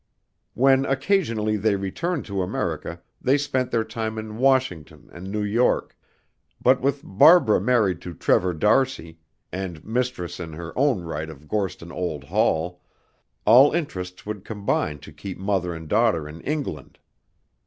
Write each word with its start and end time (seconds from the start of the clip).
When 0.55 0.83
occasionally 0.87 1.57
they 1.57 1.75
returned 1.75 2.25
to 2.25 2.41
America, 2.41 3.03
they 3.21 3.37
spent 3.37 3.69
their 3.69 3.83
time 3.83 4.17
in 4.17 4.37
Washington 4.39 5.09
and 5.13 5.31
New 5.31 5.43
York; 5.43 5.95
but 6.59 6.81
with 6.81 7.01
Barbara 7.03 7.61
married 7.61 8.01
to 8.01 8.15
Trevor 8.15 8.53
d'Arcy, 8.55 9.19
and 9.51 9.85
mistress 9.85 10.39
in 10.39 10.53
her 10.53 10.73
own 10.75 11.03
right 11.03 11.29
of 11.29 11.47
Gorston 11.47 11.91
Old 11.91 12.23
Hall, 12.23 12.81
all 13.45 13.73
interests 13.73 14.25
would 14.25 14.43
combine 14.43 14.97
to 14.97 15.11
keep 15.13 15.37
mother 15.37 15.71
and 15.71 15.87
daughter 15.87 16.27
in 16.27 16.41
England. 16.41 16.97